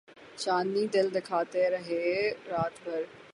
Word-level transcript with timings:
چاندنی 0.37 0.83
دل 0.87 1.07
دکھاتی 1.09 1.63
رہی 1.69 2.03
رات 2.49 2.73
بھر 2.83 3.01